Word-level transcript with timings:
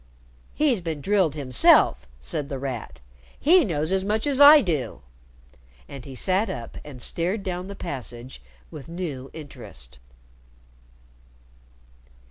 "He's 0.55 0.81
been 0.81 0.99
drilled 0.99 1.35
himself," 1.35 2.07
said 2.19 2.49
The 2.49 2.57
Rat. 2.57 2.99
"He 3.39 3.63
knows 3.63 3.91
as 3.91 4.03
much 4.03 4.25
as 4.25 4.41
I 4.41 4.63
do." 4.63 5.03
And 5.87 6.05
he 6.05 6.15
sat 6.15 6.49
up 6.49 6.79
and 6.83 6.99
stared 6.99 7.43
down 7.43 7.67
the 7.67 7.75
passage 7.75 8.41
with 8.71 8.87
new 8.89 9.29
interest. 9.31 9.99